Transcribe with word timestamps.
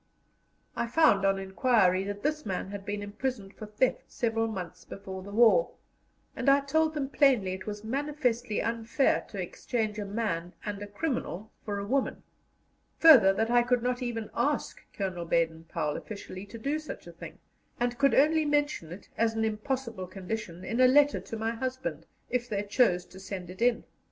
I 0.75 0.87
found, 0.87 1.25
on 1.25 1.37
inquiry, 1.37 2.03
that 2.05 2.23
this 2.23 2.43
man 2.43 2.69
had 2.69 2.87
been 2.87 3.03
imprisoned 3.03 3.53
for 3.53 3.67
theft 3.67 4.11
several 4.11 4.47
months 4.47 4.83
before 4.83 5.21
the 5.21 5.29
war, 5.29 5.73
and 6.35 6.49
I 6.49 6.61
told 6.61 6.95
them 6.95 7.07
plainly 7.07 7.53
it 7.53 7.67
was 7.67 7.83
manifestly 7.83 8.63
unfair 8.63 9.23
to 9.29 9.39
exchange 9.39 9.99
a 9.99 10.05
man 10.05 10.53
and 10.65 10.81
a 10.81 10.87
criminal 10.87 11.51
for 11.63 11.77
a 11.77 11.85
woman; 11.85 12.23
further, 12.97 13.31
that 13.33 13.51
I 13.51 13.61
could 13.61 13.83
not 13.83 14.01
even 14.01 14.31
ask 14.33 14.81
Colonel 14.91 15.25
Baden 15.25 15.65
Powell 15.65 15.95
officially 15.97 16.47
to 16.47 16.57
do 16.57 16.79
such 16.79 17.05
a 17.05 17.11
thing, 17.13 17.37
and 17.79 17.99
could 17.99 18.15
only 18.15 18.43
mention 18.43 18.91
it, 18.91 19.07
as 19.19 19.35
an 19.35 19.45
impossible 19.45 20.07
condition, 20.07 20.65
in 20.65 20.81
a 20.81 20.87
letter 20.87 21.19
to 21.19 21.37
my 21.37 21.51
husband, 21.51 22.07
if 22.27 22.49
they 22.49 22.63
chose 22.63 23.05
to 23.05 23.19
send 23.19 23.51
it 23.51 23.61
in. 23.61 23.83